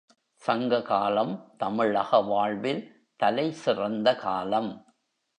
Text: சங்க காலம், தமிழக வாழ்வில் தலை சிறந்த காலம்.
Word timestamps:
சங்க 0.41 0.81
காலம், 0.81 1.53
தமிழக 1.57 2.21
வாழ்வில் 2.21 2.81
தலை 3.15 3.51
சிறந்த 3.51 4.15
காலம். 4.15 4.85